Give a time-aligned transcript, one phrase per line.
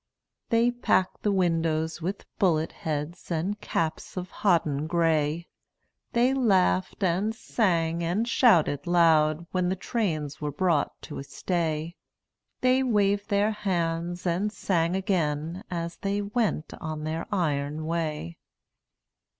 [0.49, 5.47] They packed the windows with bullet heads And caps of hodden gray;
[6.13, 11.97] They laughed and sang and shouted loud When the trains were brought to a stay;
[12.61, 18.37] They waved their hands and sang again As they went on their iron way.